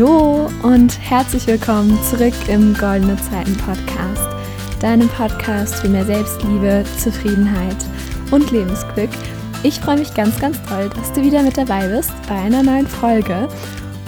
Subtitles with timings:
[0.00, 4.30] Hallo und herzlich willkommen zurück im Goldene Zeiten Podcast,
[4.80, 7.76] deinem Podcast für mehr Selbstliebe, Zufriedenheit
[8.30, 9.10] und Lebensglück.
[9.62, 12.86] Ich freue mich ganz, ganz toll, dass du wieder mit dabei bist bei einer neuen
[12.86, 13.46] Folge.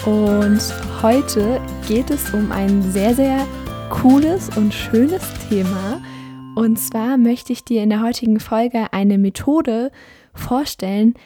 [0.06, 0.62] Und
[1.02, 3.46] heute geht es um ein sehr, sehr
[3.90, 6.00] cooles und schönes Thema.
[6.54, 9.92] Und zwar möchte ich dir in der heutigen Folge eine Methode
[10.32, 11.16] vorstellen,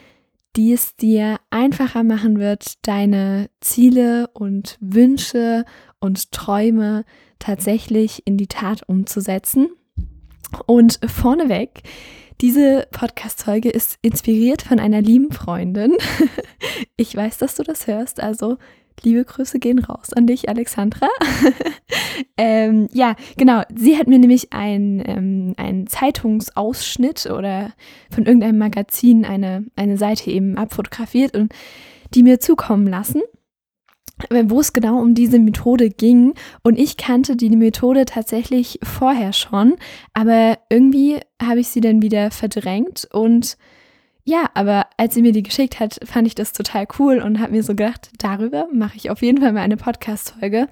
[0.56, 5.64] die es dir einfacher machen wird, deine Ziele und Wünsche
[6.00, 7.04] und Träume
[7.38, 9.68] tatsächlich in die Tat umzusetzen.
[10.66, 11.82] Und vorneweg,
[12.40, 15.92] diese Podcast-Folge ist inspiriert von einer lieben Freundin.
[16.98, 18.58] Ich weiß, dass du das hörst, also
[19.02, 21.08] liebe Grüße gehen raus an dich, Alexandra.
[22.36, 23.62] ähm, ja, genau.
[23.74, 27.72] Sie hat mir nämlich ein, ähm, einen Zeitungsausschnitt oder
[28.10, 31.52] von irgendeinem Magazin eine, eine Seite eben abfotografiert und
[32.14, 33.22] die mir zukommen lassen
[34.30, 36.34] wo es genau um diese Methode ging.
[36.62, 39.76] Und ich kannte die Methode tatsächlich vorher schon,
[40.14, 43.58] aber irgendwie habe ich sie dann wieder verdrängt und
[44.28, 47.52] ja, aber als sie mir die geschickt hat, fand ich das total cool und habe
[47.52, 50.66] mir so gedacht, darüber mache ich auf jeden Fall mal eine Podcast-Folge,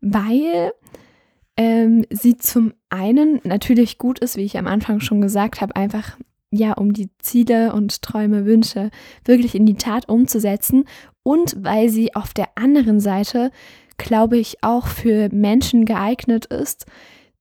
[0.00, 0.72] weil
[1.56, 6.18] ähm, sie zum einen natürlich gut ist, wie ich am Anfang schon gesagt habe, einfach
[6.50, 8.90] ja, um die Ziele und Träume, Wünsche
[9.24, 10.84] wirklich in die Tat umzusetzen
[11.22, 13.52] und weil sie auf der anderen Seite,
[13.98, 16.86] glaube ich, auch für Menschen geeignet ist,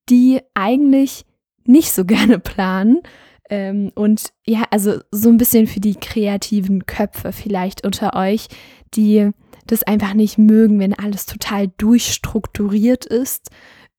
[0.09, 1.25] die eigentlich
[1.65, 3.01] nicht so gerne planen
[3.49, 8.47] ähm, und ja, also so ein bisschen für die kreativen Köpfe vielleicht unter euch,
[8.93, 9.31] die
[9.67, 13.49] das einfach nicht mögen, wenn alles total durchstrukturiert ist.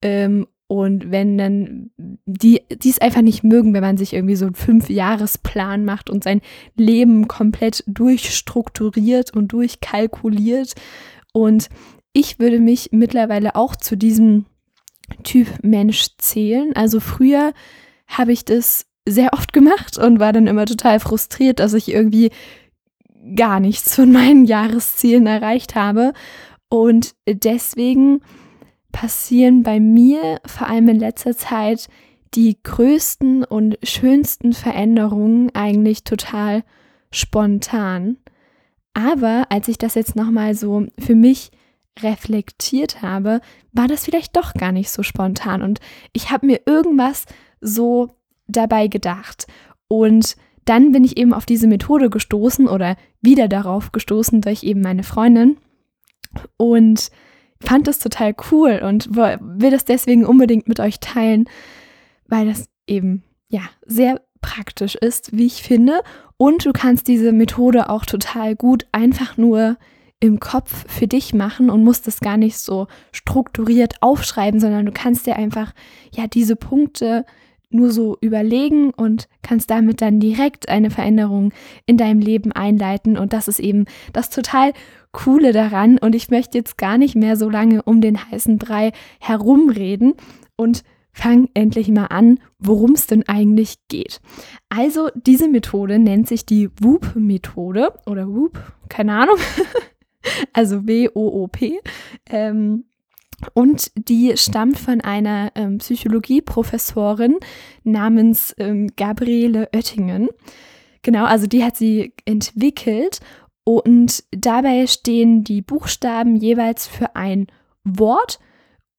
[0.03, 1.91] Ähm, und wenn dann
[2.27, 6.25] die, die es einfach nicht mögen, wenn man sich irgendwie so einen Fünfjahresplan macht und
[6.25, 6.41] sein
[6.75, 10.75] Leben komplett durchstrukturiert und durchkalkuliert.
[11.33, 11.69] Und
[12.13, 14.47] ich würde mich mittlerweile auch zu diesem
[15.23, 16.75] Typ Mensch zählen.
[16.75, 17.53] Also früher
[18.09, 22.31] habe ich das sehr oft gemacht und war dann immer total frustriert, dass ich irgendwie
[23.35, 26.13] gar nichts von meinen Jahreszielen erreicht habe.
[26.69, 28.21] Und deswegen
[28.93, 31.89] passieren bei mir vor allem in letzter Zeit
[32.35, 36.65] die größten und schönsten Veränderungen eigentlich total
[37.11, 38.19] spontan.
[38.95, 41.51] Aber als ich das jetzt nochmal so für mich
[42.01, 43.41] reflektiert habe,
[43.73, 45.63] war das vielleicht doch gar nicht so spontan.
[45.63, 45.81] Und
[46.13, 47.25] ich habe mir irgendwas
[47.61, 48.16] so
[48.49, 49.47] dabei gedacht.
[49.89, 54.81] Und dann bin ich eben auf diese Methode gestoßen oder wieder darauf gestoßen durch eben
[54.81, 55.57] meine Freundin
[56.57, 57.11] und
[57.61, 61.49] fand das total cool und will das deswegen unbedingt mit euch teilen,
[62.29, 66.03] weil das eben ja sehr praktisch ist, wie ich finde.
[66.37, 69.79] Und du kannst diese Methode auch total gut einfach nur
[70.21, 74.93] im Kopf für dich machen und musst das gar nicht so strukturiert aufschreiben, sondern du
[74.93, 75.73] kannst dir einfach
[76.15, 77.25] ja diese Punkte
[77.77, 81.53] nur so überlegen und kannst damit dann direkt eine Veränderung
[81.87, 83.17] in deinem Leben einleiten.
[83.17, 84.73] Und das ist eben das total
[85.13, 85.99] Coole daran.
[85.99, 90.15] Und ich möchte jetzt gar nicht mehr so lange um den heißen Brei herumreden
[90.57, 90.83] und
[91.13, 94.21] fang endlich mal an, worum es denn eigentlich geht.
[94.69, 98.61] Also diese Methode nennt sich die WOOP-Methode oder WOOP,
[98.91, 99.37] keine Ahnung.
[100.53, 101.81] also W-O-O-P.
[102.29, 102.85] Ähm,
[103.55, 107.37] und die stammt von einer ähm, Psychologieprofessorin
[107.85, 110.29] namens ähm, Gabriele Oettingen.
[111.03, 113.21] Genau, also die hat sie entwickelt
[113.65, 117.47] und dabei stehen die Buchstaben jeweils für ein
[117.85, 118.39] Wort,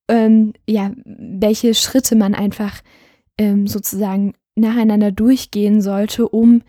[0.07, 2.81] ähm, ja, welche Schritte man einfach
[3.37, 6.63] ähm, sozusagen nacheinander durchgehen sollte, um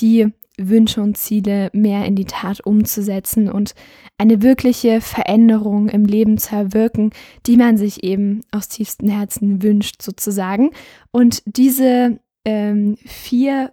[0.00, 3.74] die Wünsche und Ziele mehr in die Tat umzusetzen und
[4.18, 7.10] eine wirkliche Veränderung im Leben zu erwirken,
[7.46, 10.70] die man sich eben aus tiefstem Herzen wünscht, sozusagen.
[11.10, 13.72] Und diese ähm, vier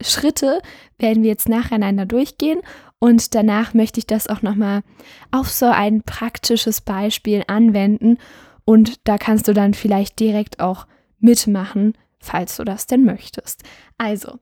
[0.00, 0.60] Schritte
[0.98, 2.60] werden wir jetzt nacheinander durchgehen
[2.98, 4.82] und danach möchte ich das auch nochmal
[5.30, 8.18] auf so ein praktisches Beispiel anwenden
[8.64, 10.86] und da kannst du dann vielleicht direkt auch
[11.18, 13.62] mitmachen, falls du das denn möchtest.
[13.98, 14.38] Also,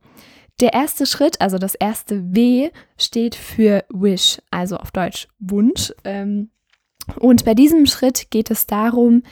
[0.60, 5.92] der erste Schritt, also das erste W, steht für Wish, also auf Deutsch Wunsch.
[6.04, 6.50] Ähm,
[7.16, 9.22] und bei diesem Schritt geht es darum,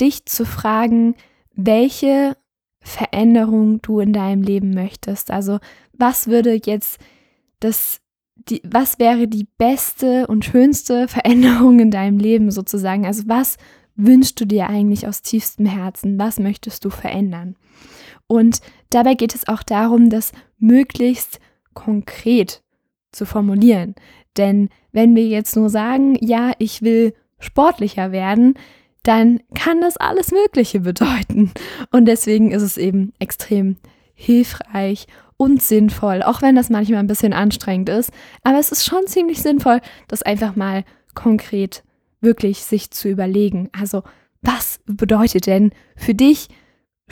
[0.00, 1.14] dich zu fragen,
[1.54, 2.36] welche
[2.80, 5.30] Veränderung du in deinem Leben möchtest.
[5.30, 5.58] Also
[5.92, 6.98] was würde jetzt
[7.58, 8.00] das,
[8.36, 13.06] die, was wäre die beste und schönste Veränderung in deinem Leben sozusagen?
[13.06, 13.56] Also was
[13.96, 16.18] wünschst du dir eigentlich aus tiefstem Herzen?
[16.18, 17.56] Was möchtest du verändern?
[18.26, 21.40] Und dabei geht es auch darum, das möglichst
[21.74, 22.62] konkret
[23.12, 23.94] zu formulieren.
[24.36, 28.54] Denn wenn wir jetzt nur sagen, ja, ich will sportlicher werden,
[29.02, 31.52] dann kann das alles Mögliche bedeuten.
[31.90, 33.76] Und deswegen ist es eben extrem
[34.14, 38.12] hilfreich und sinnvoll, auch wenn das manchmal ein bisschen anstrengend ist.
[38.42, 40.84] Aber es ist schon ziemlich sinnvoll, das einfach mal
[41.14, 41.82] konkret
[42.20, 43.70] wirklich sich zu überlegen.
[43.72, 44.02] Also,
[44.42, 46.48] was bedeutet denn für dich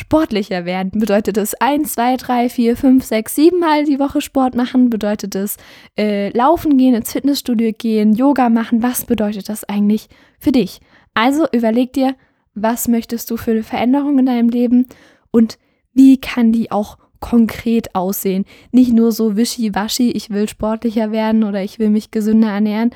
[0.01, 1.01] sportlicher werden?
[1.01, 4.91] Bedeutet es 1, 2, 3, 4, 5, 6, 7 Mal die Woche Sport machen?
[4.91, 5.57] Bedeutet es
[5.97, 8.83] äh, laufen gehen, ins Fitnessstudio gehen, Yoga machen?
[8.83, 10.09] Was bedeutet das eigentlich
[10.39, 10.81] für dich?
[11.15, 12.15] Also überleg dir,
[12.55, 14.87] was möchtest du für eine Veränderung in deinem Leben
[15.31, 15.59] und
[15.93, 18.45] wie kann die auch konkret aussehen?
[18.73, 22.91] Nicht nur so wischiwaschi, ich will sportlicher werden oder ich will mich gesünder ernähren.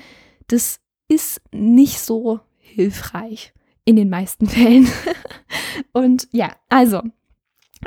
[0.46, 3.52] Das ist nicht so hilfreich
[3.84, 4.88] in den meisten Fällen.
[5.92, 7.02] Und ja, also,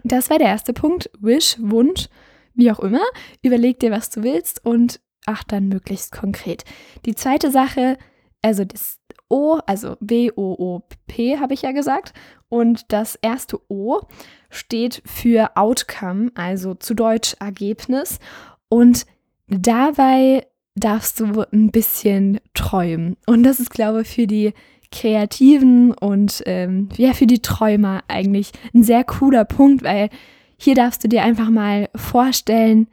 [0.04, 1.10] das war der erste Punkt.
[1.20, 2.10] Wish, Wunsch,
[2.54, 3.04] wie auch immer.
[3.42, 6.64] Überleg dir, was du willst und ach dann möglichst konkret.
[7.06, 7.98] Die zweite Sache,
[8.42, 9.00] also das
[9.30, 12.14] O, also W-O-O-P habe ich ja gesagt.
[12.50, 14.02] Und das erste O
[14.50, 18.20] steht für Outcome, also zu Deutsch Ergebnis.
[18.70, 19.06] Und
[19.48, 20.46] dabei
[20.76, 23.18] darfst du ein bisschen träumen.
[23.26, 24.54] Und das ist, glaube ich, für die
[24.92, 30.10] Kreativen und ähm, ja, für die Träumer eigentlich ein sehr cooler Punkt, weil
[30.58, 32.88] hier darfst du dir einfach mal vorstellen,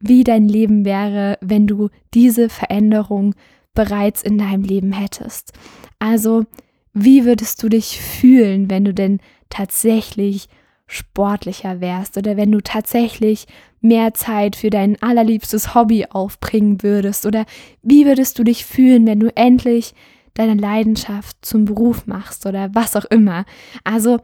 [0.00, 3.34] wie dein Leben wäre, wenn du diese Veränderung
[3.74, 5.52] bereits in deinem Leben hättest.
[5.98, 6.44] Also,
[6.92, 10.48] wie würdest du dich fühlen, wenn du denn tatsächlich
[10.86, 13.46] sportlicher wärst oder wenn du tatsächlich
[13.80, 17.46] mehr Zeit für dein allerliebstes Hobby aufbringen würdest oder
[17.82, 19.94] wie würdest du dich fühlen, wenn du endlich
[20.34, 23.44] deine Leidenschaft zum Beruf machst oder was auch immer.
[23.84, 24.18] Also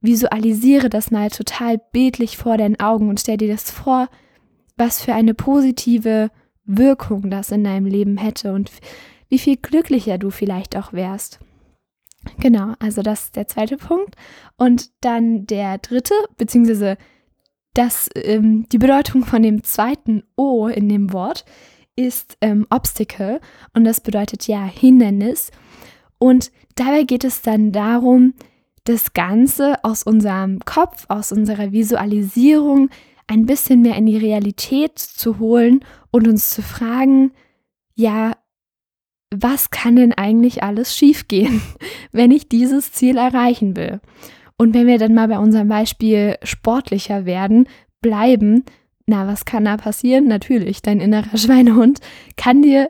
[0.00, 4.08] visualisiere das mal total bildlich vor deinen Augen und stell dir das vor,
[4.76, 6.30] was für eine positive
[6.64, 8.70] Wirkung das in deinem Leben hätte und
[9.28, 11.40] wie viel glücklicher du vielleicht auch wärst.
[12.40, 14.14] Genau, also das ist der zweite Punkt.
[14.56, 16.96] Und dann der dritte, beziehungsweise
[17.74, 21.44] das, ähm, die Bedeutung von dem zweiten O in dem Wort
[21.98, 23.40] ist ähm, Obstacle
[23.74, 25.50] und das bedeutet ja Hindernis.
[26.18, 28.34] Und dabei geht es dann darum,
[28.84, 32.88] das Ganze aus unserem Kopf, aus unserer Visualisierung
[33.26, 37.32] ein bisschen mehr in die Realität zu holen und uns zu fragen,
[37.94, 38.32] ja,
[39.30, 41.60] was kann denn eigentlich alles schiefgehen,
[42.12, 44.00] wenn ich dieses Ziel erreichen will?
[44.56, 47.68] Und wenn wir dann mal bei unserem Beispiel sportlicher werden,
[48.00, 48.64] bleiben,
[49.08, 50.28] na, was kann da passieren?
[50.28, 52.00] Natürlich, dein innerer Schweinehund
[52.36, 52.88] kann dir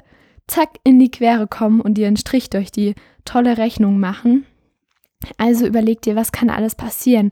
[0.49, 2.95] zack in die Quere kommen und dir einen Strich durch die
[3.25, 4.45] tolle Rechnung machen.
[5.37, 7.31] Also überleg dir, was kann alles passieren?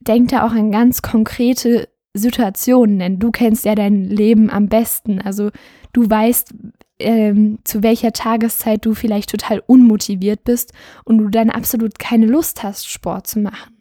[0.00, 5.20] Denk da auch an ganz konkrete Situationen, denn du kennst ja dein Leben am besten.
[5.20, 5.50] Also
[5.92, 6.54] du weißt,
[6.98, 10.72] ähm, zu welcher Tageszeit du vielleicht total unmotiviert bist
[11.04, 13.76] und du dann absolut keine Lust hast, Sport zu machen.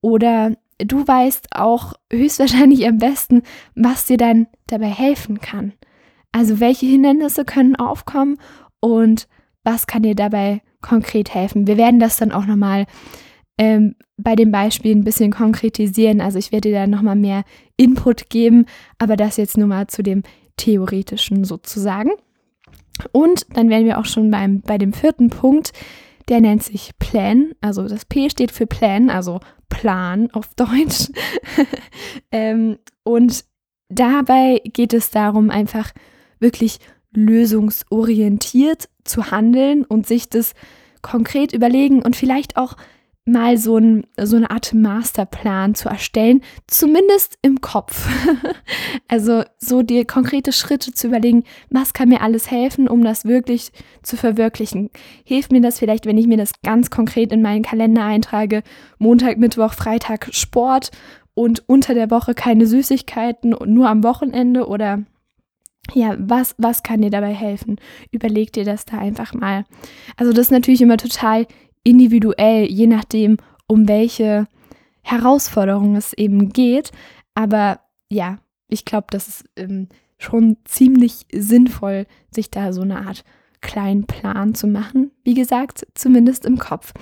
[0.00, 3.42] Oder du weißt auch höchstwahrscheinlich am besten,
[3.74, 5.72] was dir dann dabei helfen kann.
[6.32, 8.38] Also welche Hindernisse können aufkommen
[8.80, 9.28] und
[9.64, 11.66] was kann dir dabei konkret helfen.
[11.66, 12.86] Wir werden das dann auch nochmal
[13.58, 16.20] ähm, bei dem Beispiel ein bisschen konkretisieren.
[16.20, 17.44] Also ich werde dir da nochmal mehr
[17.76, 18.66] Input geben,
[18.98, 20.22] aber das jetzt nur mal zu dem
[20.56, 22.10] theoretischen sozusagen.
[23.12, 25.72] Und dann wären wir auch schon beim, bei dem vierten Punkt,
[26.28, 27.52] der nennt sich Plan.
[27.60, 31.10] Also das P steht für Plan, also Plan auf Deutsch.
[32.32, 33.44] ähm, und
[33.88, 35.92] dabei geht es darum, einfach
[36.38, 36.78] wirklich
[37.12, 40.52] lösungsorientiert zu handeln und sich das
[41.02, 42.76] konkret überlegen und vielleicht auch
[43.26, 48.08] mal so, ein, so eine Art Masterplan zu erstellen, zumindest im Kopf.
[49.08, 53.72] also so dir konkrete Schritte zu überlegen, was kann mir alles helfen, um das wirklich
[54.02, 54.90] zu verwirklichen.
[55.24, 58.62] Hilft mir das vielleicht, wenn ich mir das ganz konkret in meinen Kalender eintrage,
[58.98, 60.92] Montag, Mittwoch, Freitag Sport
[61.34, 65.02] und unter der Woche keine Süßigkeiten und nur am Wochenende oder
[65.94, 67.76] ja, was, was kann dir dabei helfen?
[68.10, 69.64] Überleg dir das da einfach mal.
[70.16, 71.46] Also das ist natürlich immer total
[71.86, 73.36] individuell, je nachdem,
[73.68, 74.46] um welche
[75.02, 76.90] Herausforderung es eben geht.
[77.34, 78.38] Aber ja,
[78.68, 79.88] ich glaube, das ist ähm,
[80.18, 83.24] schon ziemlich sinnvoll, sich da so eine Art
[83.60, 85.12] kleinen Plan zu machen.
[85.22, 86.92] Wie gesagt, zumindest im Kopf.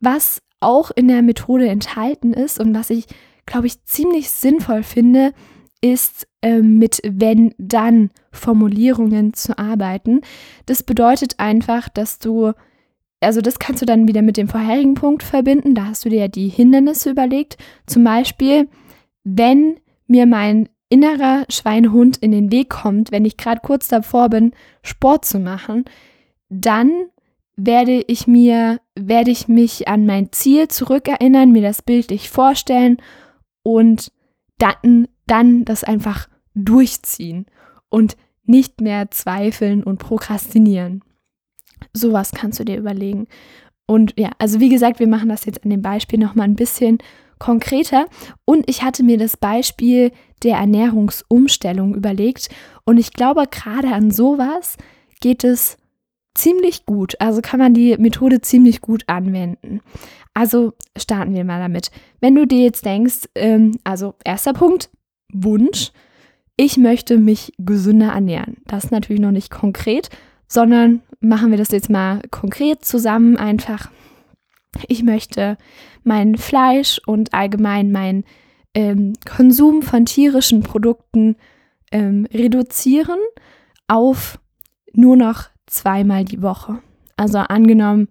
[0.00, 3.06] Was auch in der Methode enthalten ist und was ich,
[3.44, 5.32] glaube ich, ziemlich sinnvoll finde,
[5.80, 10.20] ist äh, mit wenn-dann Formulierungen zu arbeiten.
[10.66, 12.52] Das bedeutet einfach, dass du
[13.20, 15.74] also das kannst du dann wieder mit dem vorherigen Punkt verbinden.
[15.74, 17.56] Da hast du dir ja die Hindernisse überlegt.
[17.86, 18.68] Zum Beispiel,
[19.24, 24.52] wenn mir mein innerer Schweinehund in den Weg kommt, wenn ich gerade kurz davor bin,
[24.82, 25.84] Sport zu machen,
[26.48, 26.90] dann
[27.56, 32.98] werde ich mir, werde ich mich an mein Ziel zurückerinnern, mir das bildlich vorstellen
[33.62, 34.12] und
[34.58, 37.46] dann, dann das einfach durchziehen
[37.88, 41.02] und nicht mehr zweifeln und prokrastinieren.
[41.98, 43.26] Sowas kannst du dir überlegen.
[43.86, 46.98] Und ja, also wie gesagt, wir machen das jetzt an dem Beispiel nochmal ein bisschen
[47.38, 48.06] konkreter.
[48.44, 50.12] Und ich hatte mir das Beispiel
[50.42, 52.48] der Ernährungsumstellung überlegt.
[52.84, 54.76] Und ich glaube, gerade an sowas
[55.20, 55.76] geht es
[56.34, 57.20] ziemlich gut.
[57.20, 59.80] Also kann man die Methode ziemlich gut anwenden.
[60.34, 61.90] Also starten wir mal damit.
[62.20, 64.90] Wenn du dir jetzt denkst, ähm, also erster Punkt,
[65.32, 65.90] Wunsch,
[66.56, 68.58] ich möchte mich gesünder ernähren.
[68.66, 70.10] Das ist natürlich noch nicht konkret,
[70.48, 73.90] sondern machen wir das jetzt mal konkret zusammen einfach.
[74.88, 75.56] Ich möchte
[76.04, 78.24] mein Fleisch und allgemein mein
[78.74, 81.36] ähm, Konsum von tierischen Produkten
[81.90, 83.18] ähm, reduzieren
[83.86, 84.38] auf
[84.92, 86.78] nur noch zweimal die Woche.
[87.16, 88.08] Also angenommen,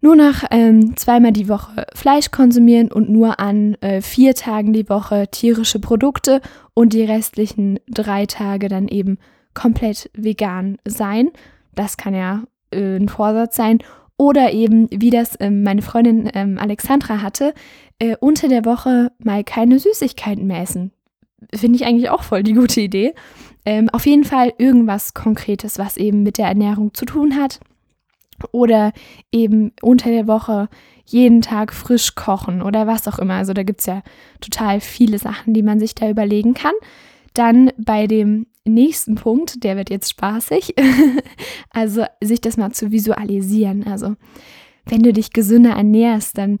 [0.00, 4.88] nur noch ähm, zweimal die Woche Fleisch konsumieren und nur an äh, vier Tagen die
[4.88, 6.40] Woche tierische Produkte
[6.74, 9.18] und die restlichen drei Tage dann eben
[9.56, 11.30] komplett vegan sein.
[11.74, 13.80] Das kann ja äh, ein Vorsatz sein.
[14.18, 17.52] Oder eben, wie das ähm, meine Freundin ähm, Alexandra hatte,
[17.98, 20.92] äh, unter der Woche mal keine Süßigkeiten mehr essen.
[21.54, 23.14] Finde ich eigentlich auch voll die gute Idee.
[23.64, 27.60] Ähm, auf jeden Fall irgendwas Konkretes, was eben mit der Ernährung zu tun hat.
[28.52, 28.92] Oder
[29.32, 30.68] eben unter der Woche
[31.04, 33.34] jeden Tag frisch kochen oder was auch immer.
[33.34, 34.02] Also da gibt es ja
[34.40, 36.74] total viele Sachen, die man sich da überlegen kann.
[37.34, 40.74] Dann bei dem nächsten Punkt, der wird jetzt spaßig,
[41.70, 43.86] also sich das mal zu visualisieren.
[43.86, 44.14] Also
[44.84, 46.58] wenn du dich gesünder ernährst, dann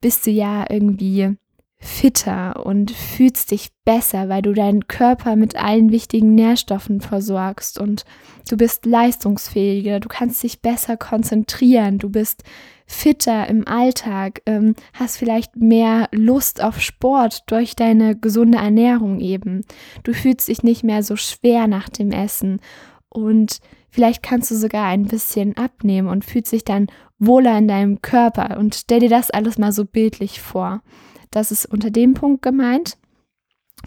[0.00, 1.36] bist du ja irgendwie
[1.78, 8.04] fitter und fühlst dich besser, weil du deinen Körper mit allen wichtigen Nährstoffen versorgst und
[8.48, 12.44] du bist leistungsfähiger, du kannst dich besser konzentrieren, du bist
[12.86, 19.64] fitter im Alltag, ähm, hast vielleicht mehr Lust auf Sport durch deine gesunde Ernährung eben.
[20.04, 22.60] Du fühlst dich nicht mehr so schwer nach dem Essen
[23.08, 26.86] und vielleicht kannst du sogar ein bisschen abnehmen und fühlst dich dann
[27.18, 30.82] wohler in deinem Körper und stell dir das alles mal so bildlich vor.
[31.30, 32.98] Das ist unter dem Punkt gemeint.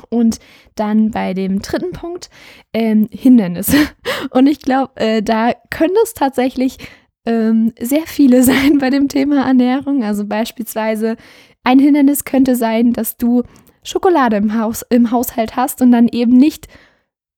[0.10, 0.40] Und
[0.76, 2.30] dann bei dem dritten Punkt
[2.74, 3.78] ähm, Hindernisse.
[4.30, 6.78] Und ich glaube, äh, da können es tatsächlich
[7.26, 10.04] ähm, sehr viele sein bei dem Thema Ernährung.
[10.04, 11.18] Also beispielsweise
[11.64, 13.44] ein Hindernis könnte sein, dass du
[13.84, 16.68] Schokolade im, Haus, im Haushalt hast und dann eben nicht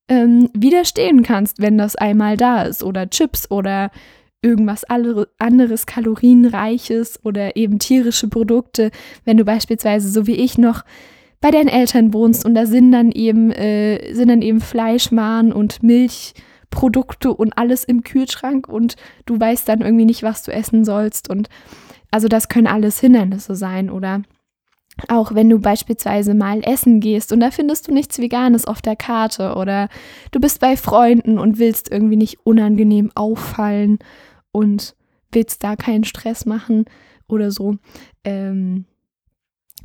[0.09, 2.83] ähm, widerstehen kannst, wenn das einmal da ist.
[2.83, 3.91] Oder Chips oder
[4.41, 4.83] irgendwas
[5.37, 8.89] anderes kalorienreiches oder eben tierische Produkte,
[9.23, 10.83] wenn du beispielsweise so wie ich noch
[11.41, 15.83] bei deinen Eltern wohnst und da sind dann eben äh, sind dann eben Fleischwaren und
[16.71, 21.29] Milchprodukte und alles im Kühlschrank und du weißt dann irgendwie nicht, was du essen sollst
[21.29, 21.49] und
[22.09, 24.21] also das können alles Hindernisse sein oder
[25.07, 28.95] auch wenn du beispielsweise mal essen gehst und da findest du nichts Veganes auf der
[28.95, 29.89] Karte oder
[30.31, 33.99] du bist bei Freunden und willst irgendwie nicht unangenehm auffallen
[34.51, 34.95] und
[35.31, 36.85] willst da keinen Stress machen
[37.27, 37.77] oder so.
[38.25, 38.85] Ähm,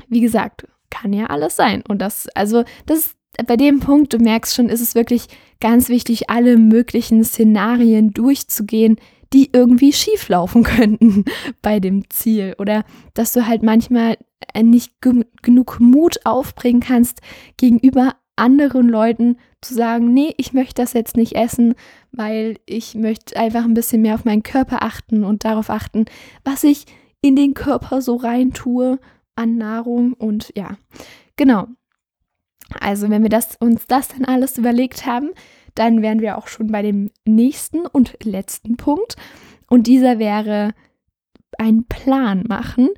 [0.08, 1.82] wie gesagt, kann ja alles sein.
[1.88, 3.16] Und das, also, das ist
[3.46, 5.26] bei dem Punkt, du merkst schon, ist es wirklich
[5.60, 8.96] ganz wichtig, alle möglichen Szenarien durchzugehen,
[9.32, 11.24] die irgendwie schief laufen könnten
[11.62, 12.54] bei dem Ziel.
[12.58, 14.16] Oder dass du halt manchmal
[14.60, 14.94] nicht
[15.42, 17.20] genug Mut aufbringen kannst,
[17.56, 21.74] gegenüber anderen Leuten zu sagen, nee, ich möchte das jetzt nicht essen,
[22.12, 26.04] weil ich möchte einfach ein bisschen mehr auf meinen Körper achten und darauf achten,
[26.44, 26.84] was ich
[27.22, 28.98] in den Körper so rein tue
[29.34, 30.76] an Nahrung und ja,
[31.36, 31.66] genau.
[32.80, 35.30] Also wenn wir das, uns das dann alles überlegt haben,
[35.74, 39.16] dann wären wir auch schon bei dem nächsten und letzten Punkt.
[39.68, 40.72] Und dieser wäre
[41.58, 42.88] ein Plan machen.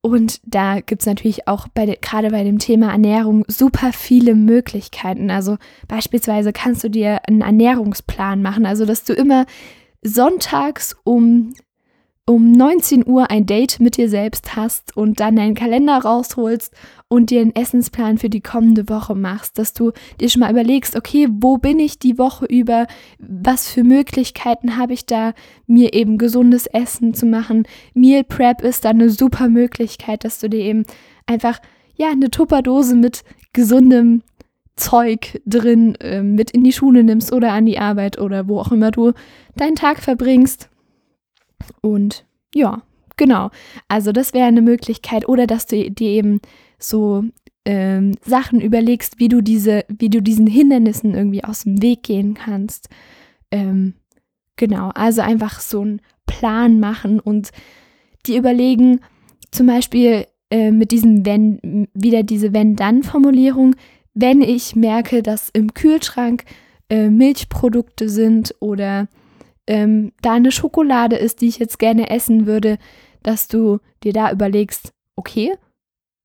[0.00, 5.30] Und da gibt es natürlich auch bei gerade bei dem Thema Ernährung super viele Möglichkeiten.
[5.30, 9.46] Also beispielsweise kannst du dir einen Ernährungsplan machen, also dass du immer
[10.02, 11.54] sonntags um
[12.24, 16.72] um 19 Uhr ein Date mit dir selbst hast und dann deinen Kalender rausholst
[17.08, 20.94] und dir einen Essensplan für die kommende Woche machst, dass du dir schon mal überlegst,
[20.94, 22.86] okay, wo bin ich die Woche über,
[23.18, 25.32] was für Möglichkeiten habe ich da,
[25.66, 27.64] mir eben gesundes Essen zu machen.
[27.92, 30.84] Meal Prep ist da eine super Möglichkeit, dass du dir eben
[31.26, 31.58] einfach,
[31.96, 34.22] ja, eine Tupperdose mit gesundem
[34.76, 38.72] Zeug drin äh, mit in die Schule nimmst oder an die Arbeit oder wo auch
[38.72, 39.12] immer du
[39.56, 40.70] deinen Tag verbringst
[41.80, 42.82] und ja,
[43.16, 43.50] genau.
[43.88, 45.28] Also das wäre eine Möglichkeit.
[45.28, 46.40] Oder dass du dir eben
[46.78, 47.24] so
[47.64, 52.34] ähm, Sachen überlegst, wie du diese, wie du diesen Hindernissen irgendwie aus dem Weg gehen
[52.34, 52.88] kannst.
[53.50, 53.94] Ähm,
[54.56, 57.50] genau, also einfach so einen Plan machen und
[58.26, 59.00] die überlegen,
[59.50, 63.76] zum Beispiel äh, mit diesem wenn, wieder diese Wenn-Dann-Formulierung,
[64.14, 66.44] wenn ich merke, dass im Kühlschrank
[66.90, 69.08] äh, Milchprodukte sind oder
[69.66, 72.78] ähm, da eine Schokolade ist, die ich jetzt gerne essen würde,
[73.22, 75.54] dass du dir da überlegst, okay,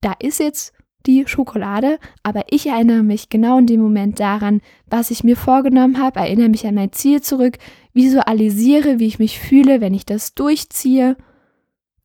[0.02, 0.74] da ist jetzt
[1.06, 6.02] die Schokolade, aber ich erinnere mich genau in dem Moment daran, was ich mir vorgenommen
[6.02, 7.58] habe, erinnere mich an mein Ziel zurück,
[7.94, 11.16] visualisiere, wie ich mich fühle, wenn ich das durchziehe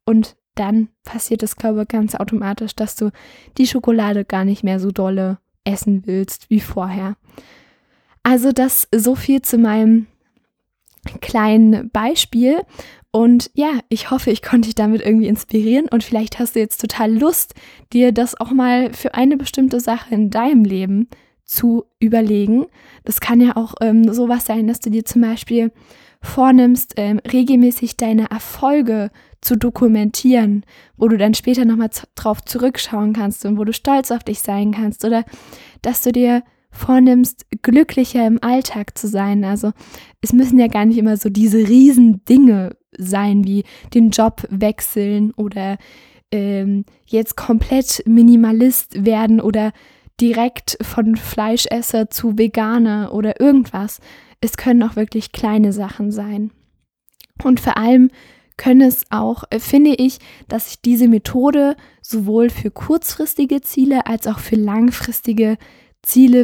[0.04, 3.10] und dann passiert es, glaube ich, ganz automatisch, dass du
[3.56, 7.16] die Schokolade gar nicht mehr so dolle essen willst wie vorher.
[8.22, 10.06] Also das so viel zu meinem
[11.21, 12.62] kleinen Beispiel.
[13.11, 16.80] Und ja, ich hoffe, ich konnte dich damit irgendwie inspirieren und vielleicht hast du jetzt
[16.80, 17.54] total Lust,
[17.92, 21.09] dir das auch mal für eine bestimmte Sache in deinem Leben
[21.44, 22.66] zu überlegen.
[23.04, 25.73] Das kann ja auch ähm, sowas sein, dass du dir zum Beispiel
[26.23, 30.64] vornimmst, ähm, regelmäßig deine Erfolge zu dokumentieren,
[30.97, 34.73] wo du dann später nochmal drauf zurückschauen kannst und wo du stolz auf dich sein
[34.73, 35.25] kannst oder
[35.82, 39.45] dass du dir vornimmst, glücklicher im Alltag zu sein.
[39.45, 39.73] Also
[40.21, 43.64] es müssen ja gar nicht immer so diese riesen Dinge sein, wie
[43.95, 45.76] den Job wechseln oder
[46.33, 49.73] ähm, jetzt komplett Minimalist werden oder
[50.21, 54.00] direkt von Fleischesser zu Veganer oder irgendwas.
[54.41, 56.50] Es können auch wirklich kleine Sachen sein.
[57.45, 58.11] Und vor allem
[58.57, 64.26] können es auch, äh, finde ich, dass sich diese Methode sowohl für kurzfristige Ziele als
[64.26, 65.81] auch für langfristige Ziele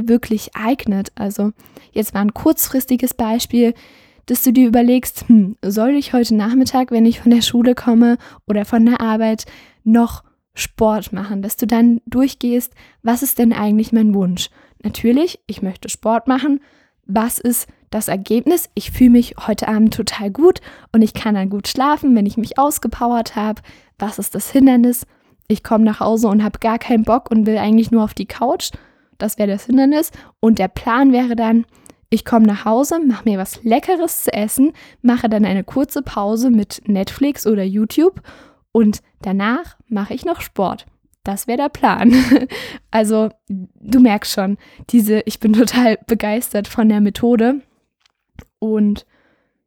[0.09, 1.13] wirklich eignet.
[1.15, 1.53] Also
[1.93, 3.75] jetzt mal ein kurzfristiges Beispiel,
[4.27, 8.19] dass du dir überlegst, hm, soll ich heute Nachmittag, wenn ich von der Schule komme
[8.47, 9.47] oder von der Arbeit,
[9.85, 10.23] noch
[10.55, 14.51] Sport machen, dass du dann durchgehst, was ist denn eigentlich mein Wunsch?
[14.83, 16.61] Natürlich, ich möchte Sport machen.
[17.07, 18.69] Was ist das Ergebnis?
[18.75, 20.61] Ich fühle mich heute Abend total gut
[20.93, 23.63] und ich kann dann gut schlafen, wenn ich mich ausgepowert habe.
[23.99, 25.07] Was ist das Hindernis?
[25.47, 28.27] Ich komme nach Hause und habe gar keinen Bock und will eigentlich nur auf die
[28.27, 28.73] Couch.
[29.19, 30.11] Das wäre das Hindernis.
[30.41, 31.67] Und der Plan wäre dann,
[32.11, 36.51] ich komme nach Hause, mache mir was Leckeres zu essen, mache dann eine kurze Pause
[36.51, 38.23] mit Netflix oder YouTube
[38.73, 40.87] und danach mache ich noch Sport.
[41.25, 42.15] Das wäre der Plan.
[42.91, 44.57] Also, du merkst schon,
[44.91, 47.61] diese, ich bin total begeistert von der Methode.
[48.59, 49.05] Und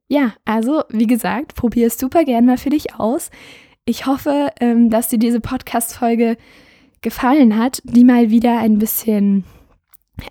[0.07, 3.29] ja, also, wie gesagt, probier es super gern mal für dich aus.
[3.85, 6.37] Ich hoffe, ähm, dass dir diese Podcast-Folge
[7.01, 9.43] gefallen hat, die mal wieder ein bisschen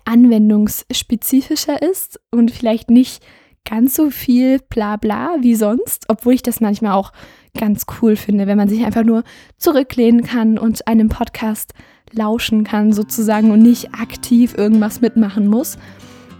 [0.05, 3.23] anwendungsspezifischer ist und vielleicht nicht
[3.65, 7.11] ganz so viel Blabla wie sonst, obwohl ich das manchmal auch
[7.57, 9.23] ganz cool finde, wenn man sich einfach nur
[9.57, 11.73] zurücklehnen kann und einem Podcast
[12.11, 15.77] lauschen kann sozusagen und nicht aktiv irgendwas mitmachen muss.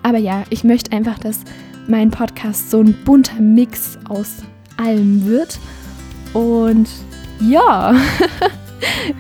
[0.04, 1.42] Aber ja, ich möchte einfach, dass
[1.88, 4.38] mein Podcast so ein bunter Mix aus
[4.78, 5.60] allem wird.
[6.34, 6.90] Und
[7.40, 7.96] ja,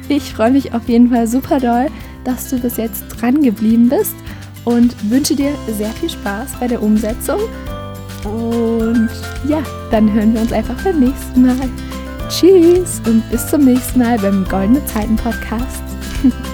[0.10, 1.88] ich freue mich auf jeden Fall super doll,
[2.24, 4.15] dass du bis jetzt dran geblieben bist
[4.65, 7.39] und wünsche dir sehr viel Spaß bei der Umsetzung.
[8.24, 9.10] Und
[9.47, 11.69] ja, dann hören wir uns einfach beim nächsten Mal.
[12.30, 15.82] Tschüss und bis zum nächsten Mal beim Goldene Zeiten Podcast.